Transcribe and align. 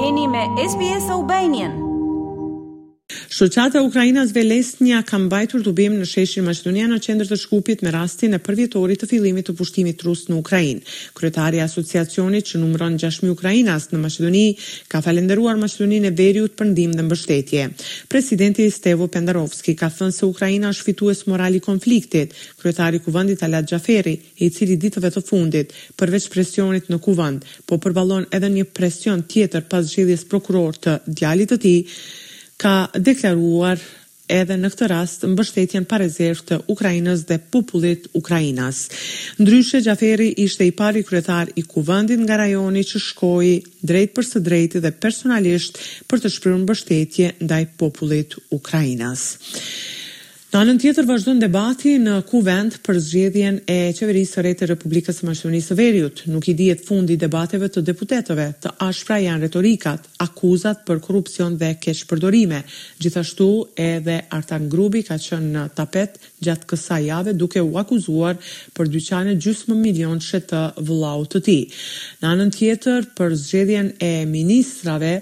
jeni 0.00 0.28
me 0.28 0.48
SBS 0.68 1.10
Albanian. 1.10 1.85
Shoqata 3.28 3.80
Ukrainas 3.82 4.30
Velesnia 4.32 5.00
ka 5.02 5.18
mbajtur 5.18 5.62
dubim 5.66 5.96
në 5.98 6.04
sheshin 6.06 6.44
Maqedonia 6.46 6.86
në 6.88 6.98
qendër 7.02 7.26
të 7.32 7.36
Shkupit 7.40 7.80
me 7.82 7.90
rastin 7.90 8.36
e 8.36 8.38
përvjetorit 8.38 9.00
të 9.02 9.08
fillimit 9.10 9.48
të 9.48 9.54
pushtimit 9.58 10.02
rus 10.06 10.26
në 10.30 10.36
Ukrainë. 10.38 10.82
Kryetaria 11.18 11.64
e 11.64 11.66
asociacionit 11.66 12.46
që 12.46 12.60
numëron 12.62 12.94
6000 13.02 13.32
ukrainas 13.34 13.88
në 13.90 13.98
Maqedoni 14.04 14.44
ka 14.92 15.00
falendëruar 15.02 15.58
Maqedoninë 15.58 16.06
e 16.06 16.12
Veriut 16.20 16.54
për 16.58 16.70
ndihmë 16.70 16.94
dhe 17.00 17.06
mbështetje. 17.08 17.64
Presidenti 18.12 18.68
Stevo 18.70 19.08
Pendarovski 19.16 19.74
ka 19.80 19.90
thënë 19.98 20.14
se 20.14 20.22
Ukraina 20.30 20.70
është 20.76 20.86
fitues 20.90 21.24
moral 21.26 21.58
i 21.58 21.62
konfliktit. 21.66 22.30
Kryetari 22.62 23.00
i 23.02 23.02
Kuvendit 23.08 23.42
Alad 23.48 23.66
Xhaferi, 23.70 24.16
i 24.46 24.50
cili 24.54 24.76
ditëve 24.86 25.10
të 25.16 25.24
fundit 25.26 25.74
përveç 25.98 26.28
presionit 26.34 26.86
në 26.94 27.00
Kuvend, 27.04 27.42
po 27.66 27.78
përballon 27.82 28.30
edhe 28.30 28.52
një 28.54 28.68
presion 28.78 29.26
tjetër 29.26 29.66
pas 29.72 29.82
zgjedhjes 29.90 30.24
prokuror 30.30 30.78
të 30.84 31.00
djalit 31.10 31.52
të 31.56 31.60
tij, 31.66 31.82
ka 32.60 32.88
deklaruar 32.96 33.78
edhe 34.32 34.56
në 34.58 34.68
këtë 34.72 34.86
rast 34.90 35.24
mbështetjen 35.30 35.84
pa 35.86 36.00
rezervë 36.02 36.44
të 36.48 36.56
Ukrainës 36.72 37.20
dhe 37.28 37.36
popullit 37.54 38.08
Ukrainas. 38.18 38.80
Ndryshe 39.38 39.82
Gjaferi 39.86 40.32
ishte 40.42 40.66
i 40.66 40.72
pari 40.74 41.04
kryetar 41.06 41.52
i 41.54 41.62
kuvëndin 41.68 42.24
nga 42.26 42.40
rajoni 42.42 42.82
që 42.90 43.02
shkoi 43.08 43.52
drejt 43.88 44.16
për 44.16 44.28
së 44.30 44.42
drejti 44.48 44.82
dhe 44.82 44.94
personalisht 45.04 45.78
për 46.10 46.24
të 46.24 46.32
shprehur 46.38 46.64
mbështetje 46.64 47.30
ndaj 47.46 47.62
popullit 47.82 48.34
Ukrainas. 48.58 49.28
Në 50.56 50.62
anën 50.62 50.78
tjetër 50.80 51.04
vazhdon 51.04 51.40
debati 51.42 51.90
në 52.00 52.12
kuvend 52.30 52.78
për 52.86 52.98
zgjedhjen 53.04 53.56
e 53.68 53.74
qeverisë 53.92 54.38
së 54.38 54.42
re 54.46 54.52
të 54.56 54.68
Republikës 54.70 55.18
së 55.20 55.26
Maqedonisë 55.28 55.68
së 55.68 55.76
Veriut. 55.76 56.22
Nuk 56.32 56.46
i 56.48 56.54
dihet 56.56 56.80
fundi 56.86 57.18
debateve 57.20 57.68
të 57.74 57.82
deputetëve. 57.90 58.46
Të 58.64 58.70
ashpra 58.86 59.18
janë 59.20 59.42
retorikat, 59.44 60.08
akuzat 60.24 60.80
për 60.88 61.02
korrupsion 61.04 61.58
dhe 61.60 61.74
keqpërdorime. 61.84 62.62
Gjithashtu 63.02 63.50
edhe 63.84 64.16
Artan 64.38 64.70
Grubi 64.72 65.04
ka 65.04 65.18
qenë 65.20 65.50
në 65.58 65.66
tapet 65.76 66.16
gjatë 66.48 66.70
kësaj 66.72 67.02
jave 67.10 67.36
duke 67.42 67.60
u 67.66 67.76
akuzuar 67.82 68.40
për 68.78 68.92
dyqane 68.96 69.36
gjysmë 69.44 69.76
milion 69.82 70.16
që 70.24 70.40
të 70.54 70.64
vëllau 70.88 71.28
të 71.34 71.44
tij. 71.50 71.62
Në 72.24 72.32
anën 72.32 72.56
tjetër 72.60 73.10
për 73.18 73.36
zgjedhjen 73.44 73.92
e 74.08 74.14
ministrave 74.32 75.18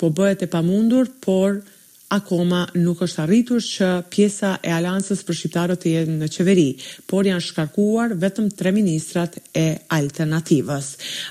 po 0.00 0.08
bëhet 0.16 0.48
e 0.48 0.52
pamundur, 0.56 1.12
por 1.20 1.60
akoma 2.08 2.62
nuk 2.78 3.02
është 3.04 3.22
arritur 3.24 3.62
që 3.68 3.88
pjesa 4.12 4.52
e 4.64 4.72
aliansës 4.72 5.20
për 5.28 5.36
shqiptarët 5.40 5.82
të 5.82 5.92
jenë 5.94 6.16
në 6.22 6.28
qeveri, 6.32 6.66
por 7.10 7.28
janë 7.28 7.44
shkarkuar 7.50 8.14
vetëm 8.22 8.48
tre 8.56 8.72
ministrat 8.72 9.36
e 9.54 9.66
alternativës. 9.96 10.90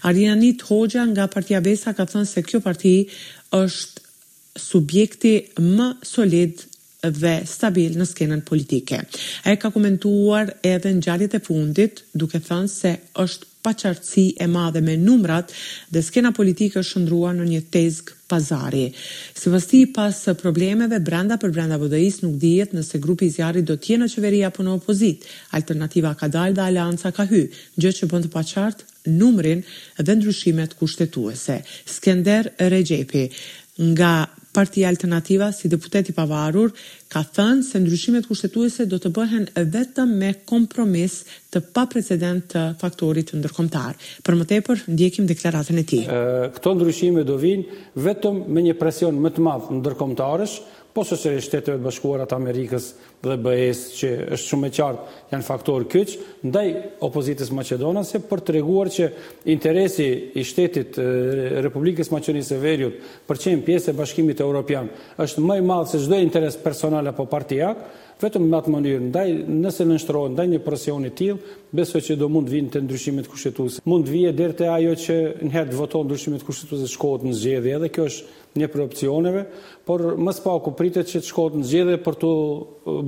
Arina 0.09 0.36
Nit 0.38 0.61
Hoxha 0.69 1.06
nga 1.14 1.28
partia 1.34 1.61
Besa 1.66 1.95
ka 1.97 2.06
thënë 2.06 2.30
se 2.34 2.45
kjo 2.45 2.61
parti 2.66 2.95
është 3.58 4.06
subjekti 4.61 5.34
më 5.61 5.89
solid 6.06 6.66
dhe 7.22 7.34
stabil 7.45 7.94
në 7.97 8.06
skenën 8.09 8.41
politike. 8.47 9.02
E 9.50 9.53
ka 9.62 9.69
komentuar 9.73 10.53
edhe 10.66 10.94
në 10.97 11.02
gjarit 11.06 11.36
e 11.38 11.44
fundit 11.45 12.03
duke 12.17 12.41
thënë 12.41 12.72
se 12.73 12.95
është 13.23 13.56
paqartësi 13.67 14.25
e 14.43 14.47
madhe 14.47 14.79
me 14.81 14.93
numrat 15.07 15.51
dhe 15.93 16.01
skena 16.07 16.31
politike 16.39 16.79
është 16.81 16.91
shëndrua 16.93 17.33
në 17.35 17.47
një 17.51 17.61
tezg 17.73 18.13
pazari. 18.31 18.85
Së 19.39 19.51
vësti 19.53 19.81
pas 19.97 20.15
problemeve, 20.41 20.99
brenda 21.09 21.37
për 21.41 21.53
brenda 21.55 21.79
vodëis 21.81 22.21
nuk 22.23 22.38
dijet 22.43 22.73
nëse 22.77 22.99
grupi 23.03 23.29
zjarit 23.33 23.67
do 23.69 23.75
tje 23.79 23.97
në 24.01 24.09
qeveria 24.13 24.51
për 24.55 24.67
në 24.67 24.77
opozit. 24.79 25.27
Alternativa 25.59 26.13
ka 26.19 26.29
dal 26.38 26.55
dhe 26.57 26.65
alianca 26.69 27.11
ka 27.19 27.27
hy, 27.31 27.43
gjë 27.79 27.95
që 27.99 28.09
bëndë 28.13 28.31
paqartë 28.33 29.13
numrin 29.19 29.63
dhe 30.01 30.17
ndryshimet 30.19 30.75
kushtetuese. 30.79 31.61
Skender 31.97 32.51
Regepi 32.73 33.25
nga 33.91 34.13
Partia 34.58 34.88
Alternativa 34.88 35.52
si 35.53 35.69
deputeti 35.69 36.16
pavarur 36.17 36.72
ka 37.13 37.22
thënë 37.36 37.61
se 37.67 37.77
ndryshimet 37.77 38.25
kushtetuese 38.25 38.88
do 38.89 38.97
të 39.00 39.11
bëhen 39.13 39.44
vetëm 39.75 40.16
me 40.22 40.31
kompromis 40.50 41.18
të 41.53 41.62
pa 41.78 41.84
precedent 41.91 42.41
të 42.56 42.63
faktorit 42.81 43.29
të 43.29 43.38
ndërkomtar. 43.44 44.00
Për 44.25 44.38
më 44.40 44.47
tepër, 44.56 44.81
ndjekim 44.95 45.29
deklaratën 45.29 45.78
e 45.78 45.85
ti. 45.91 46.00
Këto 46.57 46.73
ndryshime 46.73 47.22
do 47.29 47.38
vinë 47.44 47.85
vetëm 48.07 48.41
me 48.57 48.66
një 48.69 48.73
presion 48.81 49.22
më 49.28 49.35
të 49.38 49.45
madhë 49.45 49.78
ndërkomtarësh, 49.78 50.57
po 50.97 51.03
sërish 51.06 51.46
shtetëve 51.46 51.78
të 51.78 51.84
bashkuar 51.85 52.24
të 52.25 52.34
Amerikës 52.40 52.88
dhe 53.22 53.35
BE-s 53.44 53.84
që 54.00 54.09
është 54.38 54.47
shumë 54.50 54.69
e 54.69 54.74
qartë 54.78 55.34
janë 55.34 55.46
faktor 55.46 55.85
kyç 55.94 56.16
ndaj 56.50 56.63
opozitës 57.06 57.52
Macedonase 57.53 58.24
për 58.25 58.41
treguar 58.47 58.90
që 58.96 59.12
interesi 59.53 60.07
i 60.41 60.46
shtetit 60.50 60.97
Republikës 61.62 62.09
Maqedonisë 62.16 62.56
së 62.56 62.59
Veriut 62.66 62.97
për 63.30 63.44
qenë 63.46 63.66
pjesë 63.69 63.94
e 63.94 63.97
Bashkimit 64.00 64.41
Evropian 64.41 64.90
është 65.22 65.46
më 65.46 65.59
i 65.62 65.66
madh 65.69 65.94
se 65.94 66.02
çdo 66.02 66.18
interes 66.24 66.57
personal 66.66 67.12
apo 67.13 67.28
partiak 67.30 67.86
vetëm 68.18 68.47
në 68.50 68.57
atë 68.57 68.74
mënyrë 68.74 69.07
ndaj 69.12 69.28
nëse 69.53 69.86
nënshtrohen 69.86 70.34
ndaj 70.34 70.47
një 70.56 70.63
presioni 70.66 71.12
të 71.13 71.18
tillë 71.19 71.57
besoj 71.79 72.01
që 72.07 72.15
do 72.21 72.27
mund 72.33 72.49
të 72.49 72.55
vinë 72.57 72.71
të 72.73 72.81
ndryshimet 72.88 73.29
kushtetuese. 73.29 73.83
Mund 73.89 74.09
vije 74.09 74.33
dherë 74.38 74.55
të 74.59 74.67
ajo 74.77 74.95
që 75.05 75.15
në 75.45 75.53
herë 75.55 75.71
të 75.75 75.79
voton 75.79 76.05
ndryshimet 76.09 76.45
kushtetuese 76.47 76.89
shkohet 76.95 77.25
në 77.29 77.35
zgjedhje, 77.41 77.75
edhe 77.77 77.91
kjo 77.95 78.07
është 78.11 78.35
një 78.57 78.67
për 78.73 78.81
opcioneve, 78.88 79.43
por 79.85 80.03
më 80.25 80.31
s'pa 80.33 80.55
ku 80.65 80.71
pritet 80.77 81.09
që 81.11 81.21
të 81.21 81.29
shkohet 81.29 81.57
në 81.61 81.67
zgjedhje 81.71 81.97
për 82.07 82.17
të 82.23 82.31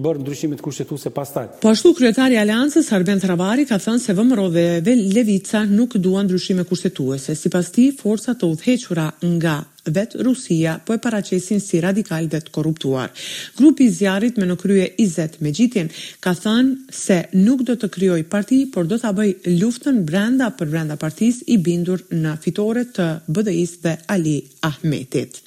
bërë 0.05 0.21
ndryshimet 0.23 0.61
kushtetuese 0.65 1.13
pastaj. 1.15 1.47
Po 1.63 1.71
ashtu 1.73 1.95
kryetari 1.97 2.37
i 2.37 2.41
Aleancës 2.43 2.91
Arben 2.95 3.23
Travari 3.23 3.65
ka 3.69 3.79
thënë 3.81 4.03
se 4.03 4.15
VMRO 4.19 4.49
dhe 4.53 4.95
Levica 5.15 5.65
nuk 5.69 5.97
duan 6.03 6.29
ndryshime 6.29 6.67
kushtetuese. 6.69 7.35
Sipas 7.41 7.71
tij, 7.73 7.95
forcat 8.03 8.37
të 8.41 8.53
udhëhequra 8.53 9.09
nga 9.37 9.57
vetë 9.95 10.21
Rusia 10.25 10.77
po 10.85 10.93
e 10.95 10.99
paracesin 11.01 11.61
si 11.61 11.79
radikal 11.81 12.27
dhe 12.31 12.39
të 12.45 12.53
korruptuar. 12.55 13.11
Grupi 13.57 13.89
zjarit 13.93 14.37
me 14.39 14.47
në 14.49 14.57
krye 14.61 14.87
izet 15.01 15.39
me 15.43 15.51
gjitjen 15.55 15.89
ka 16.23 16.33
thënë 16.37 16.93
se 16.95 17.19
nuk 17.37 17.63
do 17.67 17.75
të 17.81 17.89
kryoj 17.97 18.21
parti, 18.31 18.63
por 18.73 18.87
do 18.89 18.99
të 19.01 19.13
bëj 19.19 19.35
luftën 19.59 20.01
brenda 20.07 20.51
për 20.59 20.71
brenda 20.73 20.97
partis 21.01 21.43
i 21.51 21.57
bindur 21.57 22.05
në 22.11 22.37
fitore 22.43 22.85
të 22.95 23.09
BDI-s 23.27 23.79
dhe 23.83 23.95
Ali 24.15 24.39
Ahmetit. 24.65 25.41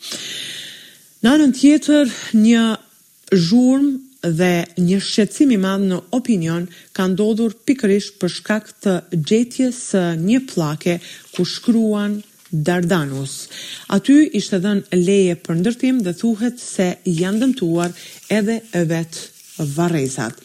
Në 1.22 1.36
anën 1.36 1.52
tjetër, 1.54 2.08
një 2.42 2.64
zhurm 3.32 3.92
dhe 4.22 4.54
një 4.78 4.98
shqetësim 5.02 5.50
i 5.54 5.58
madh 5.58 5.84
në 5.88 5.96
opinion 6.18 6.66
ka 6.94 7.08
ndodhur 7.10 7.54
pikërisht 7.66 8.18
për 8.22 8.30
shkak 8.36 8.68
të 8.84 8.94
gjetjes 9.18 9.78
së 9.92 10.02
një 10.22 10.42
plake 10.52 10.98
ku 11.34 11.42
shkruan 11.46 12.20
Dardanus. 12.52 13.48
Aty 13.94 14.16
ishte 14.36 14.58
dhën 14.60 14.82
leje 15.00 15.38
për 15.40 15.60
ndërtim 15.62 16.02
dhe 16.04 16.12
thuhet 16.20 16.60
se 16.60 16.90
janë 17.16 17.40
dëmtuar 17.42 17.92
edhe 18.36 18.58
vet 18.90 19.20
varrezat. 19.74 20.36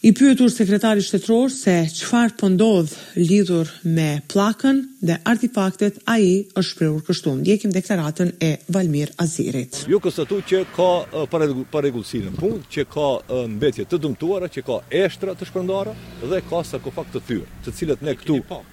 I 0.00 0.14
pyetur 0.16 0.48
sekretari 0.48 1.02
shtetror 1.04 1.50
se 1.52 1.74
çfarë 1.92 2.38
po 2.40 2.48
ndodh 2.48 2.94
lidhur 3.20 3.68
me 3.84 4.06
pllakën 4.32 4.78
dhe 5.04 5.18
artefaktet, 5.28 5.98
ai 6.08 6.24
është 6.56 6.68
shprehur 6.70 7.04
kështu. 7.04 7.34
Ndjekim 7.42 7.74
deklaratën 7.74 8.30
e 8.48 8.54
Valmir 8.72 9.12
Azirit. 9.20 9.82
Ju 9.92 10.00
konstatu 10.00 10.40
që 10.48 10.62
ka 10.72 10.88
parregullsi 11.76 12.22
në 12.24 12.32
punë, 12.40 12.64
që 12.72 12.86
ka 12.96 13.10
mbetje 13.58 13.84
të 13.92 14.00
dëmtuara, 14.06 14.48
që 14.48 14.64
ka 14.70 14.80
estra 15.04 15.36
të 15.36 15.50
shpërndara 15.52 15.92
dhe 16.32 16.40
ka 16.48 16.64
sarkofag 16.72 17.12
të 17.12 17.26
thyr, 17.28 17.44
të 17.66 17.76
cilët 17.82 18.08
ne 18.08 18.16
këtu 18.22 18.40
po 18.48 18.64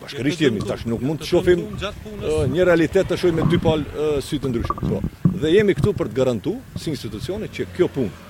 bashkërisht 0.00 0.40
jemi, 0.44 0.60
tash 0.64 0.86
nuk 0.88 1.02
mund 1.04 1.20
të 1.22 1.28
shofim 1.28 1.62
një 2.54 2.64
realitet 2.68 3.08
të 3.10 3.18
shojmë 3.20 3.40
me 3.40 3.46
dy 3.52 3.60
palë 3.60 4.10
sy 4.24 4.38
të 4.40 4.50
ndryshme. 4.50 4.88
Po, 4.88 5.00
dhe 5.42 5.52
jemi 5.54 5.74
këtu 5.76 5.92
për 5.98 6.10
të 6.10 6.16
garantu 6.20 6.54
si 6.80 6.92
institucione 6.94 7.48
që 7.52 7.68
kjo 7.76 7.88
punë 7.96 8.28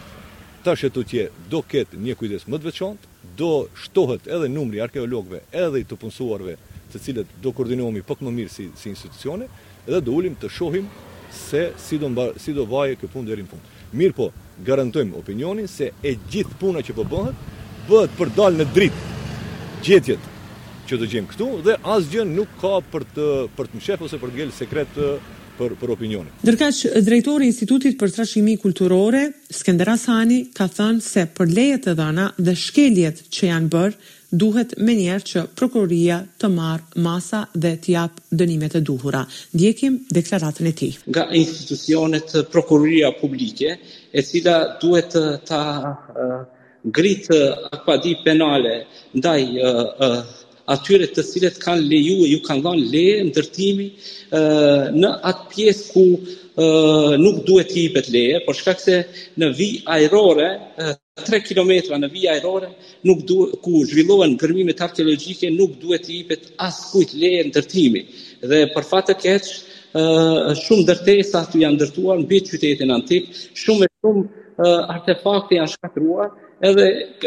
tash 0.64 0.86
e 0.88 0.92
të 0.92 1.04
tje 1.12 1.26
do 1.52 1.62
ketë 1.70 2.00
një 2.06 2.16
kujdes 2.20 2.46
më 2.50 2.58
të 2.60 2.68
veçantë, 2.68 3.10
do 3.38 3.52
shtohet 3.84 4.26
edhe 4.28 4.48
numri 4.52 4.82
arkeologëve, 4.84 5.44
edhe 5.56 5.80
i 5.80 5.86
të 5.88 5.98
punësuarve 6.02 6.56
të 6.92 7.02
cilët 7.04 7.34
do 7.44 7.52
koordinohemi 7.56 8.02
pak 8.04 8.20
më 8.26 8.32
mirë 8.40 8.52
si, 8.52 8.66
si 8.76 8.90
institucione, 8.92 9.46
edhe 9.86 10.00
do 10.04 10.16
ulim 10.18 10.34
të 10.36 10.50
shohim 10.52 10.90
se 11.32 11.68
si 11.78 12.00
do, 12.02 12.10
si 12.42 12.52
do 12.56 12.66
vaje 12.68 12.98
kjo 13.00 13.12
punë 13.14 13.30
deri 13.30 13.46
në 13.46 13.52
fund. 13.54 13.70
Mirë 13.96 14.16
po, 14.18 14.28
garantojmë 14.66 15.16
opinionin 15.22 15.70
se 15.70 15.92
e 16.06 16.16
gjithë 16.34 16.58
puna 16.60 16.82
që 16.84 16.96
po 16.98 17.06
bëhet, 17.14 17.48
bëhet 17.88 18.18
për 18.20 18.34
dal 18.36 18.60
në 18.60 18.66
dritë 18.74 19.16
gjetjet 19.86 20.29
që 20.90 20.98
të 20.98 21.08
gjem 21.12 21.26
këtu 21.30 21.46
dhe 21.66 21.74
asgjën 21.94 22.30
nuk 22.36 22.56
ka 22.60 22.78
për 22.92 23.04
të 23.16 23.26
për 23.56 23.68
të 23.70 23.80
mshef 23.82 24.00
ose 24.06 24.18
për 24.22 24.32
të 24.32 24.40
gjel 24.40 24.54
sekret 24.56 24.96
për 25.60 25.74
për 25.78 25.90
opinionin. 25.94 26.30
Ndërkaq 26.42 26.78
drejtori 27.06 27.44
i 27.46 27.50
Institutit 27.52 27.98
për 28.00 28.10
Trashëgimi 28.14 28.54
Kulturore, 28.62 29.26
Skënder 29.58 29.90
Hasani, 29.92 30.38
ka 30.56 30.64
thënë 30.72 31.04
se 31.04 31.26
për 31.36 31.50
lejet 31.56 31.88
e 31.92 31.94
dhëna 31.98 32.24
dhe 32.46 32.54
shkeljet 32.64 33.20
që 33.34 33.50
janë 33.52 33.68
bër, 33.74 33.92
duhet 34.42 34.72
më 34.88 34.94
që 35.30 35.42
prokuroria 35.58 36.20
të 36.40 36.50
marr 36.54 36.82
masa 37.06 37.42
dhe 37.54 37.74
të 37.84 37.92
jap 37.94 38.20
dënimet 38.42 38.76
e 38.78 38.82
duhura. 38.90 39.20
Ndjekim 39.54 40.00
deklaratën 40.18 40.66
e 40.66 40.72
tij. 40.80 40.92
Nga 41.12 41.26
institucionet 41.44 42.32
prokuroria 42.54 43.12
publike, 43.20 43.76
e 44.16 44.22
cila 44.30 44.56
duhet 44.82 45.10
të 45.14 45.24
ta 45.50 45.62
uh, 45.86 46.36
ngritë 46.88 47.40
uh, 47.40 47.72
akpadi 47.78 48.14
penale 48.24 48.76
ndaj 49.18 49.42
uh, 49.58 49.82
uh, 50.08 50.38
atyre 50.74 51.08
të 51.10 51.24
cilët 51.26 51.56
kanë 51.64 51.84
leju 51.90 52.18
e 52.26 52.30
ju 52.34 52.40
kanë 52.46 52.62
dhanë 52.66 52.84
le 52.94 53.06
ndërtimi 53.30 53.86
ë 54.40 54.42
në 55.00 55.10
atë 55.30 55.48
pjesë 55.52 55.86
ku 55.92 56.04
ë 56.10 57.18
nuk 57.22 57.38
duhet 57.46 57.68
t'i 57.72 57.84
jepet 57.86 58.08
leje, 58.12 58.38
por 58.46 58.58
shkak 58.58 58.80
se 58.84 58.96
në 59.40 59.48
vijë 59.58 59.84
ajrore 59.96 60.48
3 61.20 61.42
kilometra 61.46 61.98
në 62.00 62.08
vijë 62.14 62.34
ajrore 62.36 62.68
nuk 63.08 63.24
ku 63.64 63.82
zhvillohen 63.90 64.36
gërmimet 64.40 64.82
arkeologjike 64.86 65.50
nuk 65.56 65.74
duhet 65.82 66.06
t'i 66.06 66.20
jepet 66.22 66.52
as 66.66 66.78
kujt 66.92 67.14
leje 67.22 67.42
ndërtimi 67.50 68.02
dhe 68.50 68.60
për 68.74 68.88
fat 68.90 69.04
të 69.10 69.16
keq 69.24 69.44
ë 69.90 70.04
shumë 70.62 70.84
ndërtesa 70.86 71.42
aty 71.46 71.64
janë 71.64 71.76
ndërtuar 71.80 72.22
mbi 72.22 72.42
qytetin 72.48 72.94
antik, 72.96 73.24
shumë 73.62 73.84
e 73.88 73.96
shumë 73.98 74.24
uh, 74.60 74.86
artefakti 74.94 75.56
janë 75.58 75.72
shkatruar 75.74 76.26
edhe 76.68 76.86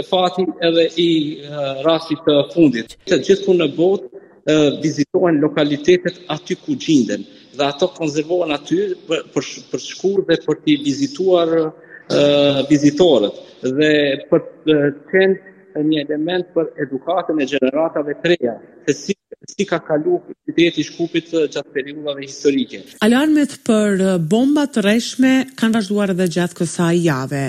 fati 0.10 0.46
edhe 0.68 0.84
i 1.04 1.10
uh, 1.46 1.86
rastit 1.88 2.22
të 2.28 2.36
fundit. 2.54 2.96
Të 3.10 3.20
gjithë 3.26 3.48
ku 3.48 3.56
në 3.60 3.68
botë 3.78 4.10
uh, 4.12 4.68
vizitojnë 4.84 5.42
lokalitetet 5.44 6.20
aty 6.36 6.60
ku 6.64 6.76
gjinden 6.86 7.26
dhe 7.58 7.64
ato 7.72 7.88
konzervohen 7.98 8.54
aty 8.60 8.80
për, 9.08 9.26
për, 9.34 9.50
për 9.72 9.82
shkur 9.90 10.22
dhe 10.30 10.38
për 10.46 10.62
t'i 10.66 10.78
vizituar 10.86 11.56
uh, 11.64 12.62
vizitorët 12.70 13.42
dhe 13.80 13.94
për 14.30 14.42
të 14.68 14.78
qenë 15.12 15.52
një 15.90 16.02
element 16.06 16.50
për 16.54 16.68
edukatën 16.84 17.40
e 17.42 17.46
gjeneratave 17.50 18.14
treja, 18.24 18.54
se 18.86 18.94
si 19.02 19.14
si 19.52 19.66
ka 19.66 19.80
kalu 19.88 20.20
qyteti 20.48 20.82
i 20.84 20.86
Shkupit 20.88 21.32
gjatë 21.54 21.74
periudhave 21.76 22.26
historike. 22.28 22.82
Alarmet 23.08 23.58
për 23.68 24.00
bomba 24.34 24.66
të 24.74 24.84
rreshme 24.86 25.34
kanë 25.60 25.76
vazhduar 25.80 26.14
edhe 26.16 26.30
gjatë 26.38 26.60
kësaj 26.62 27.02
jave. 27.06 27.44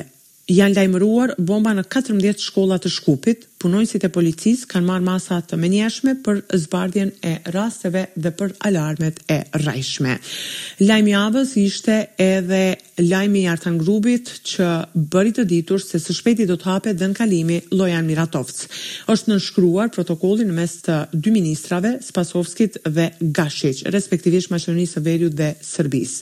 Janë 0.52 0.76
lajmëruar 0.80 1.36
bomba 1.50 1.74
në 1.78 1.86
14 1.94 2.46
shkolla 2.50 2.80
të 2.84 2.90
Shkupit, 2.98 3.46
punojësit 3.64 4.04
e 4.04 4.10
policisë 4.12 4.66
kanë 4.74 4.86
marrë 4.90 5.06
masa 5.06 5.38
të 5.48 5.56
menjeshme 5.60 6.14
për 6.24 6.42
zbardhjen 6.64 7.14
e 7.24 7.30
rasteve 7.54 8.04
dhe 8.18 8.32
për 8.36 8.52
alarmet 8.68 9.20
e 9.32 9.38
rajshme. 9.64 10.18
Lajmi 10.84 11.14
avës 11.16 11.54
ishte 11.60 11.96
edhe 12.20 12.58
lajmi 13.08 13.44
i 13.44 13.48
artan 13.50 13.78
grubit 13.80 14.28
që 14.50 14.68
bëri 15.14 15.32
të 15.38 15.46
ditur 15.50 15.82
se 15.82 15.98
së 16.02 16.16
shpeti 16.18 16.46
do 16.50 16.58
të 16.60 16.68
hape 16.70 16.92
dhe 17.00 17.08
në 17.12 17.18
kalimi 17.22 17.60
Lojan 17.72 18.06
Miratovc. 18.06 18.56
është 19.14 19.30
nënshkruar 19.32 19.88
protokollin 19.96 20.48
në 20.50 20.54
mes 20.60 20.76
të 20.86 20.98
dy 21.24 21.32
ministrave, 21.34 21.94
Spasovskit 22.04 22.78
dhe 22.86 23.08
Gashic, 23.20 23.80
respektivisht 23.96 24.52
Maqedonisë 24.52 24.98
Sëverju 25.00 25.30
dhe 25.40 25.48
Sërbis. 25.64 26.12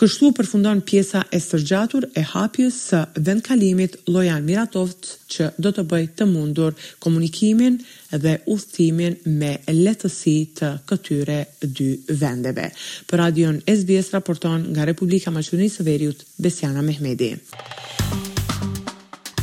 Kështu 0.00 0.32
përfundon 0.40 0.82
pjesa 0.86 1.22
e 1.34 1.40
sërgjatur 1.40 2.08
e 2.18 2.22
hapjes 2.34 2.80
së 2.90 3.04
dhe 3.18 3.38
në 3.38 3.42
kalimit 3.46 3.96
Lojan 4.08 4.44
Miratovc 4.46 5.14
që 5.32 5.52
do 5.64 5.70
të 5.72 5.86
bëj 5.88 6.06
të 6.18 6.26
mundur 6.28 6.71
për 6.72 6.94
komunikimin 7.04 7.76
dhe 8.12 8.36
udhëtimin 8.52 9.16
me 9.42 9.52
lehtësi 9.72 10.34
të 10.58 10.70
këtyre 10.90 11.38
dy 11.64 11.88
vendeve. 12.20 12.68
Për 13.10 13.16
Radion 13.22 13.60
SBS 13.74 14.12
raporton 14.14 14.66
nga 14.74 14.84
Republika 14.88 15.30
e 15.30 15.36
Maqedonisë 15.38 15.80
së 15.80 15.86
Veriut 15.88 16.24
Besiana 16.38 16.82
Mehmedi. 16.82 17.32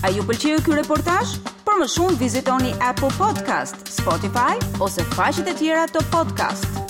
A 0.05 0.11
ju 0.15 0.23
pëlqeu 0.23 0.61
ky 0.65 0.77
reportazh? 0.79 1.33
Për 1.67 1.81
më 1.83 1.89
shumë 1.95 2.19
vizitoni 2.21 2.71
Apple 2.91 3.11
Podcast, 3.17 3.81
Spotify 3.99 4.57
ose 4.81 5.05
faqet 5.17 5.51
e 5.53 5.57
tjera 5.59 5.87
të 5.93 6.05
podcast-it. 6.15 6.88